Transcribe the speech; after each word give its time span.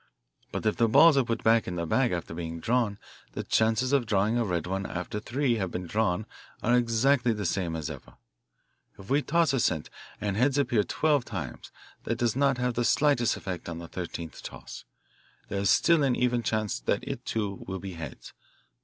But 0.51 0.65
if 0.65 0.77
the 0.77 0.87
balls 0.87 1.15
are 1.15 1.23
put 1.23 1.43
back 1.43 1.67
in 1.67 1.75
the 1.75 1.85
bag 1.85 2.11
after 2.11 2.33
being 2.33 2.59
drawn 2.59 2.97
the 3.33 3.43
chances 3.43 3.93
of 3.93 4.07
drawing 4.07 4.35
a 4.35 4.43
red 4.43 4.65
one 4.65 4.87
after 4.87 5.19
three 5.19 5.57
have 5.57 5.69
been 5.69 5.85
drawn 5.85 6.25
are 6.63 6.75
exactly 6.75 7.33
the 7.33 7.45
same 7.45 7.75
as 7.75 7.87
ever. 7.87 8.15
If 8.97 9.11
we 9.11 9.21
toss 9.21 9.53
a 9.53 9.59
cent 9.59 9.91
and 10.19 10.35
heads 10.35 10.57
appear 10.57 10.83
twelve 10.83 11.23
times, 11.25 11.71
that 12.05 12.17
does 12.17 12.35
not 12.35 12.57
have 12.57 12.73
the 12.73 12.83
slightest 12.83 13.37
effect 13.37 13.69
on 13.69 13.77
the 13.77 13.87
thirteenth 13.87 14.41
toss 14.41 14.85
there 15.49 15.61
is 15.61 15.69
still 15.69 16.01
an 16.01 16.15
even 16.15 16.41
chance 16.41 16.79
that 16.79 17.03
it, 17.03 17.23
too, 17.23 17.63
will 17.67 17.77
be 17.79 17.93
heads. 17.93 18.33